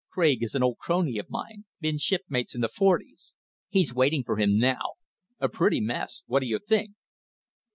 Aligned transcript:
Craig 0.09 0.41
is 0.41 0.55
an 0.55 0.63
old 0.63 0.79
crony 0.79 1.19
of 1.19 1.29
mine. 1.29 1.65
Been 1.79 1.99
shipmates 1.99 2.55
in 2.55 2.61
the 2.61 2.67
forties. 2.67 3.33
He's 3.69 3.93
waiting 3.93 4.23
for 4.23 4.37
him 4.37 4.57
now. 4.57 4.93
A 5.39 5.47
pretty 5.47 5.79
mess! 5.79 6.23
What 6.25 6.39
do 6.39 6.47
you 6.47 6.57
think?" 6.57 6.95